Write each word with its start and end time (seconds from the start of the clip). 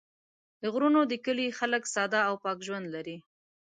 د 0.61 0.63
غرونو 0.73 1.01
د 1.11 1.13
کلي 1.25 1.47
خلک 1.59 1.83
ساده 1.93 2.19
او 2.29 2.35
پاک 2.43 2.57
ژوند 2.67 2.87
لري. 2.95 3.17